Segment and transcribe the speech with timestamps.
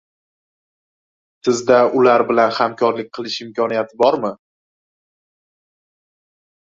[1.47, 4.35] Sizda ular bilan hamkorlik qilish imkoniyati bormi?